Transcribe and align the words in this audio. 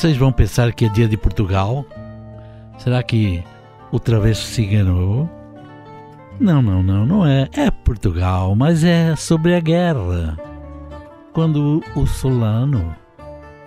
vocês 0.00 0.16
vão 0.16 0.32
pensar 0.32 0.72
que 0.72 0.86
é 0.86 0.88
dia 0.88 1.06
de 1.06 1.16
Portugal? 1.18 1.84
Será 2.78 3.02
que 3.02 3.44
o 3.92 4.00
travesso 4.00 4.46
se 4.46 4.62
enganou? 4.62 5.28
Não, 6.40 6.62
não, 6.62 6.82
não, 6.82 7.04
não 7.04 7.26
é. 7.26 7.46
É 7.52 7.70
Portugal, 7.70 8.56
mas 8.56 8.82
é 8.82 9.14
sobre 9.14 9.54
a 9.54 9.60
guerra. 9.60 10.38
Quando 11.34 11.84
o 11.94 12.06
Solano 12.06 12.96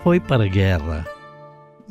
foi 0.03 0.19
para 0.19 0.45
a 0.45 0.47
guerra. 0.47 1.05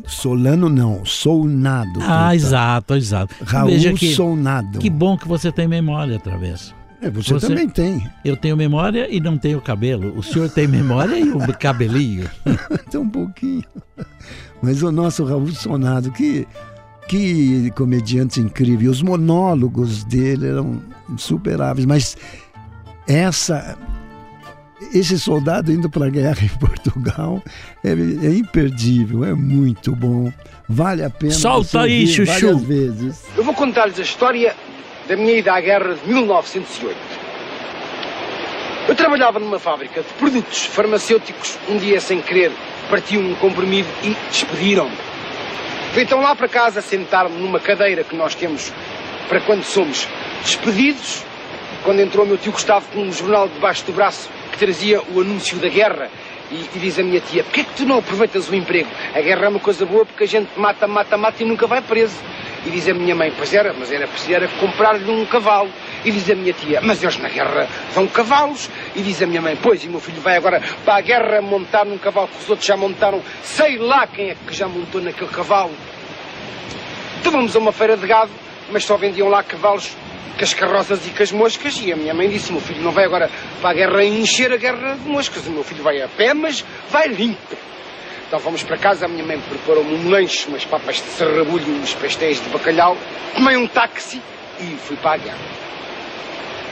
Solano 0.07 0.69
não, 0.69 1.05
Solnado. 1.05 2.01
Ah, 2.03 2.35
exato, 2.35 2.97
exato. 2.97 3.37
Raul 3.45 3.71
Veja 3.71 3.93
que, 3.93 4.13
Solnado. 4.13 4.81
que 4.81 4.91
bom 4.91 5.17
que 5.17 5.29
você 5.29 5.53
tem 5.53 5.69
memória, 5.69 6.19
Travesso. 6.19 6.75
É, 7.03 7.11
você, 7.11 7.33
Você- 7.35 7.49
também 7.49 7.69
tem. 7.69 8.09
Eu 8.25 8.37
tenho 8.37 8.57
memória 8.57 9.09
e 9.11 9.21
não 9.21 9.37
tenho 9.37 9.61
cabelo. 9.61 10.17
O 10.17 10.23
senhor 10.23 10.49
tem 10.49 10.69
memória 10.69 11.19
e 11.19 11.29
o 11.29 11.39
cabelinho. 11.59 12.31
Tem 12.91 13.01
um 13.01 13.09
pouquinho. 13.09 13.65
Mas 14.63 14.83
o 14.83 14.93
nosso 14.93 15.25
Raul 15.25 15.49
Sonado, 15.49 16.13
que, 16.13 16.47
que 17.09 17.73
comediante 17.75 18.41
incrível. 18.41 18.93
Os 18.93 19.03
monólogos 19.03 20.05
dele 20.05 20.47
eram 20.47 20.81
insuperáveis. 21.11 21.85
Mas 21.87 22.17
essa, 23.09 23.77
esse 24.95 25.19
soldado 25.19 25.73
indo 25.73 25.91
para 25.91 26.07
a 26.07 26.11
guerra 26.11 26.39
em 26.45 26.59
Portugal 26.59 27.43
é, 27.83 27.91
é 27.91 28.35
imperdível, 28.37 29.25
é 29.25 29.35
muito 29.35 29.97
bom. 29.97 30.33
Vale 30.69 31.03
a 31.03 31.11
pena. 31.11 31.33
Solta 31.33 31.81
aí, 31.81 32.07
Chuchu. 32.07 32.31
várias 32.31 32.63
vezes. 32.63 33.23
Eu 33.37 33.43
vou 33.43 33.55
contar-lhes 33.55 33.99
a 33.99 34.03
história 34.03 34.55
da 35.07 35.17
minha 35.17 35.35
ida 35.35 35.53
à 35.53 35.61
guerra 35.61 35.95
de 35.95 36.07
1908. 36.07 36.97
Eu 38.89 38.95
trabalhava 38.97 39.39
numa 39.39 39.59
fábrica 39.59 40.03
de 40.03 40.09
produtos 40.15 40.67
farmacêuticos. 40.67 41.57
Um 41.69 41.79
dia, 41.79 42.01
sem 42.01 42.21
querer, 42.21 42.51
parti 42.91 43.17
um 43.17 43.35
comprimido 43.37 43.89
e 44.03 44.17
despediram-me. 44.29 44.97
Fui 45.93 46.03
então 46.03 46.21
lá 46.21 46.35
para 46.35 46.49
casa 46.49 46.81
sentar-me 46.81 47.37
numa 47.37 47.61
cadeira 47.61 48.03
que 48.03 48.17
nós 48.17 48.35
temos 48.35 48.73
para 49.29 49.41
quando 49.41 49.63
somos 49.63 50.09
despedidos. 50.43 51.23
Quando 51.85 52.01
entrou 52.01 52.25
o 52.25 52.29
meu 52.29 52.39
tio 52.39 52.53
Gustavo 52.53 52.87
com 52.93 53.01
um 53.01 53.13
jornal 53.13 53.49
debaixo 53.49 53.85
do 53.85 53.93
braço 53.93 54.29
que 54.53 54.59
trazia 54.59 55.01
o 55.01 55.21
anúncio 55.21 55.59
da 55.59 55.69
guerra. 55.69 56.09
E, 56.51 56.69
e 56.75 56.79
diz 56.79 56.99
a 56.99 57.03
minha 57.03 57.21
tia, 57.21 57.45
porquê 57.45 57.61
é 57.61 57.65
que 57.65 57.75
tu 57.75 57.87
não 57.87 57.99
aproveitas 57.99 58.49
o 58.49 58.55
emprego? 58.55 58.89
A 59.15 59.21
guerra 59.21 59.47
é 59.47 59.49
uma 59.49 59.61
coisa 59.61 59.87
boa 59.87 60.05
porque 60.05 60.25
a 60.25 60.27
gente 60.27 60.51
mata, 60.57 60.87
mata, 60.87 61.17
mata 61.17 61.43
e 61.43 61.47
nunca 61.47 61.67
vai 61.67 61.81
preso. 61.81 62.17
E 62.65 62.71
diz 62.71 62.89
a 62.89 62.95
minha 62.95 63.15
mãe, 63.15 63.33
pois 63.37 63.53
era, 63.53 63.73
mas 63.73 63.91
era 63.91 64.07
preciso 64.07 64.35
era 64.35 64.49
comprar-lhe 64.49 65.11
um 65.11 65.27
cavalo. 65.27 65.71
E 66.05 66.11
diz 66.13 66.31
a 66.31 66.35
minha 66.35 66.53
tia, 66.53 66.81
mas 66.81 67.03
eles 67.03 67.19
na 67.19 67.29
guerra 67.29 67.69
vão 67.93 68.07
cavalos. 68.07 68.71
E 68.95 69.03
diz 69.03 69.21
a 69.21 69.27
minha 69.27 69.43
mãe, 69.43 69.59
pois, 69.61 69.85
e 69.85 69.89
meu 69.89 70.01
filho 70.01 70.21
vai 70.21 70.37
agora 70.37 70.63
para 70.85 70.97
a 70.97 71.01
guerra 71.01 71.43
montar 71.43 71.85
num 71.85 71.99
cavalo 71.99 72.29
que 72.29 72.39
os 72.39 72.49
outros 72.49 72.67
já 72.67 72.77
montaram. 72.77 73.21
Sei 73.43 73.79
lá 73.79 74.07
quem 74.07 74.31
é 74.31 74.37
que 74.47 74.55
já 74.55 74.69
montou 74.69 75.01
naquele 75.01 75.31
cavalo. 75.31 75.73
Então 77.21 77.33
vamos 77.33 77.55
a 77.55 77.59
uma 77.59 77.73
feira 77.73 77.97
de 77.97 78.07
gado, 78.07 78.31
mas 78.71 78.85
só 78.85 78.97
vendiam 78.97 79.29
lá 79.29 79.43
cavalos 79.43 79.97
com 80.37 80.45
as 80.45 80.55
carroças 80.55 81.07
e 81.07 81.11
com 81.11 81.23
as 81.23 81.33
moscas. 81.33 81.81
E 81.83 81.93
a 81.93 81.97
minha 81.97 82.15
mãe 82.15 82.29
disse: 82.29 82.53
meu 82.53 82.61
filho 82.61 82.83
não 82.83 82.93
vai 82.93 83.05
agora 83.05 83.29
para 83.61 83.71
a 83.71 83.75
guerra 83.75 84.05
encher 84.05 84.53
a 84.53 84.57
guerra 84.57 84.95
de 84.95 85.09
moscas. 85.09 85.47
O 85.47 85.51
meu 85.51 85.65
filho 85.65 85.83
vai 85.83 86.01
a 86.01 86.09
pé, 86.09 86.33
mas 86.33 86.65
vai 86.91 87.09
limpo. 87.09 87.62
Então 88.33 88.41
fomos 88.41 88.63
para 88.63 88.79
casa, 88.79 89.05
a 89.05 89.09
minha 89.09 89.23
mãe 89.23 89.39
preparou-me 89.39 89.95
um 89.95 90.09
lanche, 90.09 90.49
umas 90.49 90.65
papas 90.65 90.97
de 90.97 91.03
serrabulho 91.03 91.71
uns 91.75 91.93
pastéis 91.93 92.43
de 92.43 92.49
bacalhau. 92.49 92.97
Tomei 93.35 93.59
um 93.59 93.67
táxi 93.67 94.23
e 94.59 94.75
fui 94.79 94.97
para 94.97 95.17
a 95.17 95.17
guerra. 95.19 95.39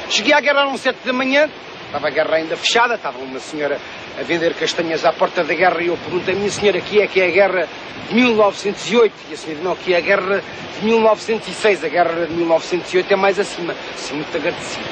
Cheguei 0.08 0.32
à 0.32 0.40
guerra 0.40 0.64
às 0.64 0.80
sete 0.80 1.00
da 1.04 1.12
manhã, 1.12 1.50
estava 1.84 2.08
a 2.08 2.10
guerra 2.10 2.36
ainda 2.36 2.56
fechada, 2.56 2.94
estava 2.94 3.18
uma 3.18 3.38
senhora 3.38 3.78
a 4.18 4.22
vender 4.22 4.54
castanhas 4.54 5.04
à 5.04 5.12
porta 5.12 5.44
da 5.44 5.52
guerra 5.52 5.82
e 5.82 5.88
eu 5.88 5.98
perguntei, 5.98 6.34
minha 6.34 6.48
senhora, 6.48 6.78
aqui 6.78 7.02
é 7.02 7.06
que 7.06 7.20
é 7.20 7.26
a 7.26 7.30
guerra 7.30 7.68
de 8.08 8.14
1908? 8.14 9.12
E 9.28 9.34
a 9.34 9.36
senhora, 9.36 9.62
não, 9.62 9.72
aqui 9.72 9.92
é 9.92 9.98
a 9.98 10.00
guerra 10.00 10.42
de 10.78 10.86
1906, 10.86 11.84
a 11.84 11.88
guerra 11.88 12.24
de 12.24 12.32
1908 12.32 13.12
é 13.12 13.16
mais 13.16 13.38
acima. 13.38 13.74
Sim, 13.96 14.14
muito 14.14 14.34
agradecido. 14.34 14.88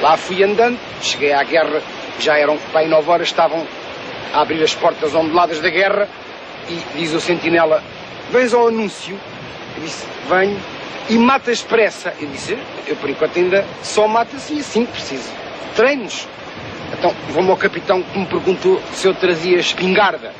Lá 0.00 0.16
fui 0.16 0.42
andando, 0.42 0.76
cheguei 1.00 1.32
à 1.32 1.44
guerra, 1.44 1.80
já 2.18 2.36
eram 2.36 2.58
pai 2.72 2.88
nove 2.88 3.08
horas, 3.08 3.28
estavam 3.28 3.64
a 4.32 4.40
abrir 4.40 4.62
as 4.62 4.74
portas 4.74 5.14
onduladas 5.14 5.60
da 5.60 5.70
guerra 5.70 6.08
e 6.68 6.98
diz 6.98 7.12
o 7.12 7.20
sentinela, 7.20 7.82
vens 8.30 8.54
ao 8.54 8.68
anúncio? 8.68 9.18
Eu 9.76 9.82
disse, 9.82 10.06
venho. 10.28 10.58
E 11.08 11.18
matas 11.18 11.62
depressa. 11.62 12.14
Eu 12.20 12.28
disse, 12.28 12.56
eu 12.86 12.96
por 12.96 13.10
enquanto 13.10 13.36
ainda 13.36 13.64
só 13.82 14.06
mato 14.06 14.36
assim, 14.36 14.60
assim, 14.60 14.86
preciso 14.86 15.42
treinos. 15.74 16.26
Então, 16.92 17.14
vou-me 17.30 17.50
ao 17.50 17.56
capitão 17.56 18.02
que 18.02 18.18
me 18.18 18.26
perguntou 18.26 18.80
se 18.92 19.06
eu 19.08 19.14
trazia 19.14 19.58
espingarda. 19.58 20.32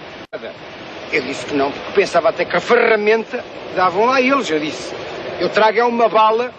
Eu 1.13 1.23
disse 1.23 1.45
que 1.47 1.55
não, 1.55 1.71
porque 1.71 1.93
pensava 1.93 2.29
até 2.29 2.45
que 2.45 2.57
a 2.57 2.61
ferramenta 2.61 3.45
davam 3.75 4.07
lá 4.07 4.21
eles. 4.21 4.49
Eu 4.51 4.61
disse, 4.61 4.95
eu 5.41 5.49
trago 5.49 5.79
é 5.79 5.85
uma 5.85 6.09
bala 6.09 6.53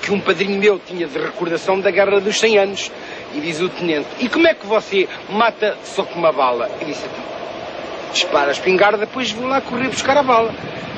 que 0.00 0.12
um 0.12 0.20
padrinho 0.20 0.58
meu 0.58 0.78
tinha 0.78 1.06
de 1.06 1.18
recordação 1.18 1.80
da 1.80 1.90
Guerra 1.90 2.20
dos 2.20 2.38
100 2.38 2.58
Anos. 2.58 2.92
E 3.34 3.40
diz 3.40 3.60
o 3.60 3.68
tenente, 3.68 4.08
e 4.20 4.28
como 4.28 4.46
é 4.46 4.54
que 4.54 4.66
você 4.66 5.08
mata 5.30 5.76
só 5.84 6.04
com 6.04 6.18
uma 6.18 6.32
bala? 6.32 6.70
Eu 6.80 6.86
disse, 6.86 7.04
então, 7.06 7.24
dispara 8.12 8.48
a 8.48 8.52
espingarda, 8.52 8.98
depois 8.98 9.30
vou 9.32 9.46
lá 9.46 9.60
correr 9.60 9.88
buscar 9.88 10.16
a 10.18 10.22
bala. 10.22 10.54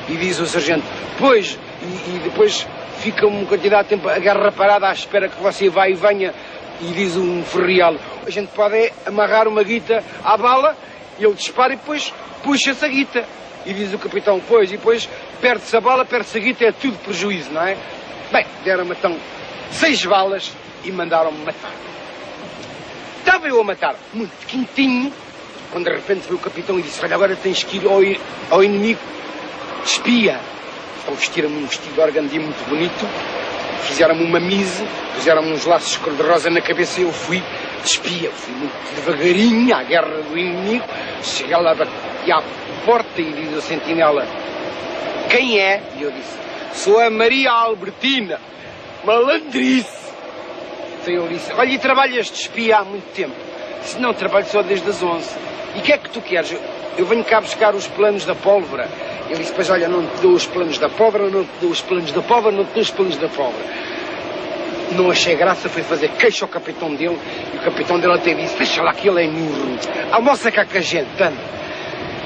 E 0.09 0.15
diz 0.17 0.39
o 0.39 0.45
sargento, 0.45 0.85
pois, 1.17 1.57
e, 1.81 2.15
e 2.15 2.19
depois 2.23 2.67
fica 2.99 3.25
uma 3.25 3.45
quantidade 3.45 3.83
de 3.83 3.89
tempo 3.89 4.09
a 4.09 4.19
guerra 4.19 4.51
parada 4.51 4.87
à 4.87 4.93
espera 4.93 5.29
que 5.29 5.41
você 5.41 5.69
vá 5.69 5.87
e 5.87 5.93
venha. 5.93 6.33
E 6.81 6.91
diz 6.91 7.15
um 7.15 7.41
ferrial, 7.43 7.95
a 8.27 8.29
gente 8.29 8.49
pode 8.49 8.91
amarrar 9.05 9.47
uma 9.47 9.63
guita 9.63 10.03
à 10.23 10.35
bala, 10.35 10.75
e 11.17 11.23
ele 11.23 11.33
dispara 11.33 11.73
e 11.73 11.77
depois 11.77 12.13
puxa-se 12.43 12.83
a 12.83 12.87
guita. 12.87 13.23
E 13.65 13.73
diz 13.73 13.93
o 13.93 13.97
capitão, 13.97 14.41
pois, 14.47 14.69
e 14.69 14.77
depois 14.77 15.09
perde-se 15.39 15.75
a 15.75 15.81
bala, 15.81 16.03
perde-se 16.03 16.37
a 16.37 16.41
guita, 16.41 16.65
é 16.65 16.71
tudo 16.73 16.97
prejuízo, 16.97 17.51
não 17.51 17.61
é? 17.61 17.77
Bem, 18.31 18.45
deram-me 18.63 18.91
então 18.91 19.15
seis 19.71 20.05
balas 20.05 20.51
e 20.83 20.91
mandaram-me 20.91 21.43
matar. 21.45 21.71
Estava 23.35 23.53
eu 23.53 23.59
a 23.59 23.65
matar 23.65 23.95
muito 24.13 24.31
quentinho, 24.47 25.11
quando 25.69 25.83
de 25.83 25.91
repente 25.91 26.21
veio 26.21 26.35
o 26.35 26.39
capitão 26.39 26.79
e 26.79 26.81
disse, 26.81 27.03
olha, 27.03 27.15
agora 27.15 27.35
tens 27.35 27.65
que 27.65 27.75
ir 27.75 27.85
ao, 27.85 27.99
ao 28.49 28.63
inimigo 28.63 29.01
de 29.83 29.89
espia. 29.89 30.39
Então 31.01 31.13
vestiram-me 31.15 31.61
um 31.61 31.67
vestido 31.67 32.01
organdi 32.01 32.39
muito 32.39 32.69
bonito, 32.69 33.05
fizeram-me 33.81 34.23
uma 34.23 34.39
mise, 34.39 34.85
puseram-me 35.15 35.51
uns 35.51 35.65
laços 35.65 35.97
cor-de-rosa 35.97 36.49
na 36.49 36.61
cabeça 36.61 37.01
e 37.01 37.03
eu 37.03 37.11
fui 37.11 37.43
de 37.83 37.89
espia. 37.89 38.31
Fui 38.31 38.53
muito 38.53 38.95
devagarinho 38.95 39.75
à 39.75 39.83
guerra 39.83 40.21
do 40.29 40.37
inimigo, 40.37 40.85
cheguei 41.21 41.57
lá, 41.57 41.75
bati 41.75 41.91
à 42.31 42.41
porta 42.85 43.19
e 43.19 43.33
diz 43.33 43.53
o 43.53 43.61
sentinela, 43.61 44.25
quem 45.29 45.59
é? 45.59 45.83
E 45.97 46.03
eu 46.03 46.11
disse, 46.11 46.37
sou 46.73 47.01
a 47.01 47.09
Maria 47.09 47.51
Albertina, 47.51 48.39
malandrice. 49.03 50.04
Ele 51.09 51.27
disse, 51.29 51.51
olha, 51.53 51.69
e 51.69 51.77
trabalhas 51.77 52.27
de 52.27 52.39
espia 52.39 52.77
há 52.77 52.83
muito 52.83 53.11
tempo. 53.13 53.35
Disse, 53.81 53.99
não, 53.99 54.13
trabalho 54.13 54.45
só 54.45 54.61
desde 54.61 54.89
as 54.89 55.01
11. 55.01 55.35
E 55.75 55.79
o 55.79 55.81
que 55.81 55.93
é 55.93 55.97
que 55.97 56.09
tu 56.09 56.21
queres? 56.21 56.55
Eu, 56.97 57.05
venho 57.05 57.23
cá 57.23 57.41
buscar 57.41 57.75
os 57.75 57.87
planos 57.87 58.25
da 58.25 58.33
pólvora. 58.33 58.87
Ele 59.29 59.39
disse, 59.39 59.53
pois 59.53 59.69
olha, 59.69 59.87
não 59.87 60.05
te 60.05 60.21
dou 60.21 60.33
os 60.33 60.45
planos 60.45 60.77
da 60.77 60.89
pólvora, 60.89 61.29
não 61.29 61.43
te 61.43 61.51
dou 61.61 61.69
os 61.69 61.81
planos 61.81 62.11
da 62.11 62.21
pólvora, 62.21 62.55
não 62.55 62.65
te 62.65 62.73
dou 62.73 62.81
os 62.81 62.91
planos 62.91 63.17
da 63.17 63.27
pólvora. 63.27 63.65
Não 64.91 65.09
achei 65.09 65.35
graça, 65.35 65.67
fui 65.67 65.81
fazer 65.83 66.09
queixo 66.09 66.45
ao 66.45 66.49
capitão 66.49 66.93
dele, 66.93 67.17
e 67.53 67.57
o 67.57 67.61
capitão 67.61 67.99
dele 67.99 68.13
até 68.13 68.33
disse, 68.33 68.55
deixa 68.55 68.81
lá 68.83 68.93
que 68.93 69.09
ele 69.09 69.23
é 69.23 69.27
murro. 69.27 69.77
Almoça 70.11 70.51
cá 70.51 70.63
com 70.65 70.77
a 70.77 70.81
gente, 70.81 71.09
anda. 71.21 71.55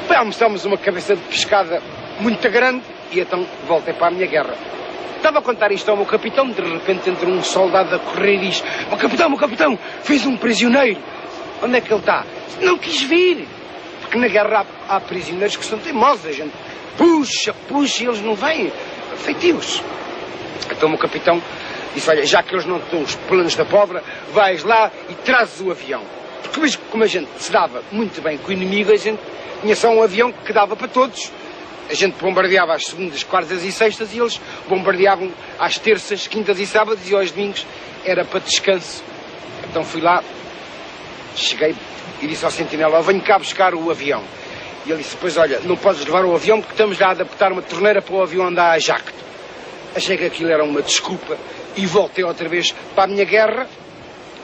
Bem, 0.08 0.18
almoçámos 0.18 0.66
uma 0.66 0.78
cabeça 0.78 1.16
de 1.16 1.22
pescada 1.22 1.82
muito 2.20 2.50
grande 2.50 2.84
e 3.12 3.20
então 3.20 3.46
voltei 3.68 3.94
para 3.94 4.08
a 4.08 4.12
minha 4.12 4.28
guerra. 4.28 4.54
Estava 5.20 5.40
a 5.40 5.42
contar 5.42 5.70
isto 5.74 5.92
ao 5.92 5.98
meu 5.98 6.06
capitão, 6.06 6.50
de 6.50 6.62
repente 6.62 7.10
entra 7.10 7.30
um 7.30 7.44
soldado 7.44 7.94
a 7.94 8.00
correr 8.00 8.36
e 8.36 8.48
diz: 8.48 8.64
Meu 8.88 8.98
capitão, 8.98 9.30
meu 9.30 9.38
capitão, 9.38 9.78
fez 10.02 10.26
um 10.26 10.38
prisioneiro. 10.38 10.98
Onde 11.62 11.76
é 11.78 11.82
que 11.82 11.92
ele 11.92 12.00
está? 12.00 12.24
Não 12.62 12.78
quis 12.78 13.02
vir. 13.02 13.46
Porque 14.00 14.18
na 14.18 14.30
guerra 14.30 14.66
há, 14.88 14.96
há 14.96 15.02
prisioneiros 15.02 15.58
que 15.58 15.66
são 15.66 15.78
teimosos, 15.78 16.26
a 16.26 16.32
gente 16.32 16.54
puxa, 16.98 17.54
puxa 17.68 18.04
e 18.04 18.08
eles 18.08 18.22
não 18.22 18.34
vêm. 18.34 18.72
Feitios. 19.18 19.84
Então 20.72 20.88
o 20.88 20.92
meu 20.92 21.00
capitão 21.00 21.44
disse: 21.94 22.10
Olha, 22.10 22.26
já 22.26 22.42
que 22.42 22.56
eles 22.56 22.66
não 22.66 22.78
estão 22.78 23.02
os 23.02 23.16
planos 23.16 23.56
da 23.56 23.66
pobre, 23.66 24.00
vais 24.32 24.64
lá 24.64 24.90
e 25.10 25.16
trazes 25.16 25.60
o 25.60 25.70
avião. 25.70 26.02
Porque 26.44 26.62
mesmo 26.62 26.82
como 26.90 27.04
a 27.04 27.08
gente 27.08 27.28
se 27.40 27.52
dava 27.52 27.84
muito 27.92 28.22
bem 28.22 28.38
com 28.38 28.52
o 28.52 28.54
inimigo, 28.54 28.94
a 28.94 28.96
gente 28.96 29.20
tinha 29.62 29.76
só 29.76 29.90
um 29.90 30.02
avião 30.02 30.32
que 30.32 30.54
dava 30.54 30.78
para 30.78 30.88
todos. 30.88 31.30
A 31.90 31.94
gente 31.96 32.22
bombardeava 32.22 32.76
às 32.76 32.86
segundas, 32.86 33.24
quartas 33.24 33.64
e 33.64 33.72
sextas 33.72 34.14
e 34.14 34.20
eles 34.20 34.40
bombardeavam 34.68 35.32
às 35.58 35.80
terças, 35.80 36.28
quintas 36.28 36.60
e 36.60 36.68
sábados 36.68 37.10
e 37.10 37.16
aos 37.16 37.32
domingos 37.32 37.66
era 38.06 38.24
para 38.24 38.40
descanso. 38.40 39.04
Então 39.68 39.84
fui 39.84 40.00
lá, 40.00 40.24
cheguei 41.36 41.76
e 42.22 42.28
disse 42.28 42.46
ao 42.46 42.52
sentinela, 42.52 43.00
"Ó, 43.00 43.02
venho 43.02 43.22
cá 43.22 43.40
buscar 43.40 43.74
o 43.74 43.90
avião. 43.90 44.24
E 44.86 44.92
ele 44.92 45.02
disse, 45.02 45.18
pois 45.20 45.36
olha, 45.36 45.60
não 45.62 45.76
podes 45.76 46.06
levar 46.06 46.24
o 46.26 46.36
avião 46.36 46.60
porque 46.62 46.74
estamos 46.74 47.02
a 47.02 47.10
adaptar 47.10 47.52
uma 47.52 47.62
torneira 47.62 48.02
para 48.02 48.16
o 48.16 48.22
avião 48.22 48.48
andar 48.48 48.72
a 48.72 48.80
jacto. 48.80 49.14
Achei 49.96 50.16
que 50.16 50.26
aquilo 50.26 50.52
era 50.52 50.64
uma 50.64 50.82
desculpa 50.82 51.38
e 51.76 51.86
voltei 51.86 52.24
outra 52.24 52.48
vez 52.48 52.72
para 52.94 53.06
a 53.06 53.08
minha 53.08 53.26
guerra. 53.26 53.68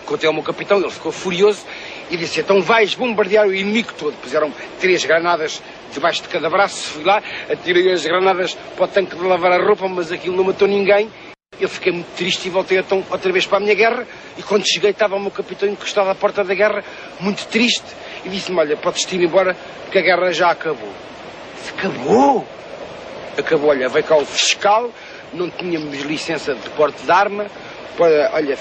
Contei 0.06 0.28
ao 0.28 0.34
meu 0.34 0.44
capitão, 0.44 0.80
ele 0.80 0.90
ficou 0.92 1.12
furioso 1.12 1.64
e 2.10 2.18
disse: 2.18 2.40
Então 2.40 2.62
vais 2.62 2.94
bombardear 2.96 3.48
o 3.48 3.54
inimigo 3.54 3.94
todo. 3.94 4.14
Puseram 4.22 4.52
três 4.80 5.04
granadas 5.06 5.62
debaixo 5.94 6.22
de 6.24 6.30
cada 6.30 6.50
braço. 6.50 6.92
Fui 6.92 7.04
lá, 7.04 7.22
atirei 7.50 7.92
as 7.92 8.06
granadas 8.06 8.54
para 8.76 8.86
o 8.86 8.88
tanque 8.88 9.16
de 9.16 9.24
lavar 9.24 9.52
a 9.52 9.64
roupa, 9.64 9.88
mas 9.88 10.12
aquilo 10.12 10.36
não 10.36 10.44
matou 10.44 10.68
ninguém. 10.68 11.10
Eu 11.60 11.70
fiquei 11.70 11.92
muito 11.92 12.14
triste 12.18 12.48
e 12.48 12.50
voltei 12.50 12.78
então 12.78 13.04
outra 13.10 13.32
vez 13.32 13.46
para 13.46 13.58
a 13.58 13.62
minha 13.62 13.74
guerra. 13.74 14.06
E 14.38 14.44
quando 14.44 14.68
cheguei, 14.68 14.92
estava 14.92 15.16
o 15.16 15.20
meu 15.20 15.32
capitão 15.32 15.70
encostado 15.70 16.10
à 16.10 16.16
porta 16.16 16.44
da 16.44 16.54
guerra, 16.54 16.84
muito 17.20 17.48
triste, 17.48 17.86
e 18.26 18.30
disse-me: 18.30 18.60
Olha, 18.60 18.76
podes 18.76 19.04
ir 19.12 19.22
embora, 19.22 19.56
porque 19.84 20.00
a 20.00 20.02
guerra 20.02 20.32
já 20.34 20.52
acabou. 20.52 20.92
Acabou? 21.78 22.46
Acabou, 23.38 23.70
olha, 23.70 23.90
veio 23.90 24.04
cá 24.06 24.18
o 24.18 24.26
fiscal, 24.26 24.90
não 25.34 25.50
tínhamos 25.50 26.02
licença 26.02 26.54
de 26.56 26.70
porte 26.72 27.04
de 27.04 27.12
arma, 27.12 27.48
para, 27.98 28.32
olha, 28.34 28.56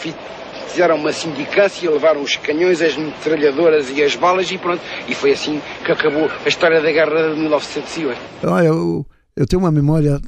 fizeram 0.68 0.96
uma 0.96 1.12
sindicância, 1.12 1.90
levaram 1.90 2.22
os 2.22 2.36
canhões, 2.36 2.80
as 2.82 2.96
metralhadoras 2.96 3.90
e 3.90 4.02
as 4.02 4.14
balas 4.16 4.50
e 4.50 4.58
pronto. 4.58 4.82
E 5.08 5.14
foi 5.14 5.32
assim 5.32 5.60
que 5.84 5.92
acabou 5.92 6.30
a 6.44 6.48
história 6.48 6.80
da 6.80 6.90
guerra 6.92 7.32
de 7.34 7.40
1908. 7.40 8.20
Olha, 8.44 8.66
eu, 8.66 9.06
eu 9.36 9.46
tenho 9.46 9.60
uma 9.60 9.70
memória 9.72 10.20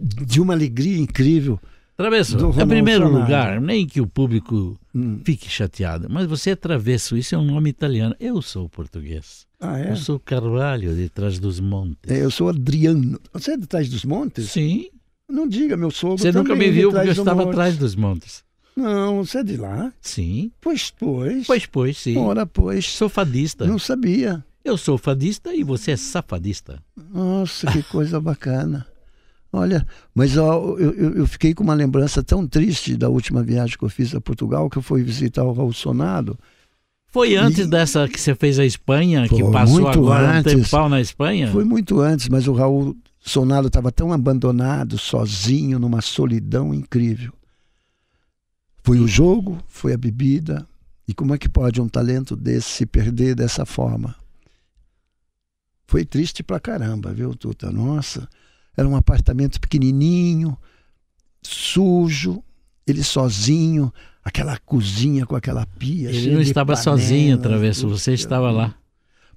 de 0.00 0.40
uma 0.40 0.54
alegria 0.54 0.98
incrível. 0.98 1.58
Travesso, 1.96 2.36
em 2.60 2.66
primeiro 2.66 3.08
lugar, 3.08 3.60
nem 3.60 3.86
que 3.86 4.00
o 4.00 4.06
público 4.06 4.78
Hum. 4.96 5.20
fique 5.24 5.48
chateado, 5.48 6.06
mas 6.08 6.24
você 6.26 6.50
é 6.50 6.56
travesso, 6.56 7.16
isso 7.16 7.34
é 7.34 7.38
um 7.38 7.44
nome 7.44 7.68
italiano. 7.70 8.14
Eu 8.20 8.40
sou 8.42 8.68
português. 8.68 9.44
Ah, 9.60 9.78
é? 9.80 9.90
Eu 9.90 9.96
sou 9.96 10.20
Carvalho, 10.20 10.94
de 10.94 11.08
trás 11.08 11.38
dos 11.40 11.58
montes. 11.58 12.10
É, 12.12 12.22
Eu 12.24 12.30
sou 12.30 12.48
Adriano. 12.48 13.18
Você 13.32 13.52
é 13.52 13.56
de 13.56 13.66
trás 13.66 13.88
dos 13.88 14.04
montes? 14.04 14.50
Sim, 14.52 14.88
Não 15.28 15.48
diga, 15.48 15.76
meu 15.76 15.90
sogro. 15.90 16.18
você 16.18 16.30
nunca 16.30 16.54
me 16.54 16.66
é 16.66 16.70
viu 16.70 16.90
porque 16.92 17.08
eu 17.08 17.12
estava 17.12 17.42
atrás 17.48 17.76
dos 17.76 17.94
montes. 17.96 18.44
Não, 18.76 19.24
você 19.24 19.38
é 19.38 19.42
de 19.44 19.56
lá? 19.56 19.92
Sim, 20.00 20.50
Pois, 20.60 20.90
pois. 20.90 21.46
pois, 21.46 21.66
pois, 21.66 21.96
sim. 21.98 22.16
Ora, 22.16 22.44
pois. 22.44 22.86
Sou 22.86 23.08
fadista. 23.08 23.66
Não 23.66 23.78
sabia. 23.78 24.44
Eu 24.64 24.76
sou 24.76 24.98
fadista 24.98 25.54
e 25.54 25.62
você 25.62 25.92
é 25.92 25.96
safadista. 25.96 26.82
Nossa, 27.12 27.70
que 27.70 27.82
coisa 27.84 28.20
bacana. 28.20 28.86
Olha, 29.52 29.86
mas 30.12 30.36
ó, 30.36 30.76
eu, 30.78 31.14
eu, 31.14 31.26
fiquei 31.28 31.54
com 31.54 31.62
uma 31.62 31.74
lembrança 31.74 32.24
tão 32.24 32.44
triste 32.44 32.96
da 32.96 33.08
última 33.08 33.40
viagem 33.40 33.78
que 33.78 33.84
eu 33.84 33.88
fiz 33.88 34.12
a 34.12 34.20
Portugal, 34.20 34.68
que 34.68 34.78
eu 34.78 34.82
fui 34.82 35.04
visitar 35.04 35.44
o 35.44 35.52
Raul 35.52 35.72
Sonado. 35.72 36.36
Foi 37.12 37.36
antes 37.36 37.68
dessa 37.68 38.08
que 38.08 38.20
você 38.20 38.34
fez 38.34 38.58
a 38.58 38.64
Espanha, 38.66 39.28
que 39.28 39.40
Foi 39.40 39.52
passou 39.52 39.82
muito 39.82 39.98
agora 40.00 40.38
antes. 40.38 40.52
um 40.52 40.56
tempão 40.62 40.88
na 40.88 41.00
Espanha? 41.00 41.52
Foi 41.52 41.62
muito 41.62 42.00
antes, 42.00 42.28
mas 42.28 42.48
o 42.48 42.52
Raul 42.52 42.96
Sonado 43.20 43.68
estava 43.68 43.92
tão 43.92 44.12
abandonado, 44.12 44.98
sozinho, 44.98 45.78
numa 45.78 46.00
solidão 46.00 46.74
incrível. 46.74 47.32
Foi 48.84 49.00
o 49.00 49.08
jogo, 49.08 49.58
foi 49.66 49.94
a 49.94 49.96
bebida. 49.96 50.68
E 51.08 51.14
como 51.14 51.34
é 51.34 51.38
que 51.38 51.48
pode 51.48 51.80
um 51.80 51.88
talento 51.88 52.36
desse 52.36 52.68
se 52.68 52.86
perder 52.86 53.34
dessa 53.34 53.64
forma? 53.64 54.14
Foi 55.86 56.04
triste 56.04 56.42
pra 56.42 56.60
caramba, 56.60 57.10
viu, 57.10 57.34
Tuta? 57.34 57.70
Nossa, 57.72 58.28
era 58.76 58.86
um 58.86 58.94
apartamento 58.94 59.58
pequenininho, 59.58 60.56
sujo, 61.42 62.42
ele 62.86 63.02
sozinho, 63.02 63.90
aquela 64.22 64.58
cozinha 64.58 65.24
com 65.24 65.34
aquela 65.34 65.64
pia. 65.64 66.10
Ele 66.10 66.34
não 66.34 66.40
estava 66.42 66.74
panelas, 66.74 66.84
sozinho, 66.84 67.38
Travesso, 67.38 67.88
você 67.88 68.12
estava 68.12 68.50
lá. 68.50 68.74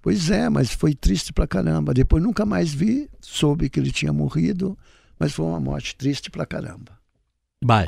Pois 0.01 0.29
é, 0.29 0.49
mas 0.49 0.73
foi 0.73 0.93
triste 0.93 1.31
pra 1.31 1.47
caramba. 1.47 1.93
Depois 1.93 2.21
nunca 2.21 2.45
mais 2.45 2.73
vi, 2.73 3.09
soube 3.21 3.69
que 3.69 3.79
ele 3.79 3.91
tinha 3.91 4.11
morrido, 4.11 4.77
mas 5.17 5.31
foi 5.31 5.45
uma 5.45 5.59
morte 5.59 5.95
triste 5.95 6.29
pra 6.29 6.45
caramba. 6.45 6.99
Vai. 7.63 7.87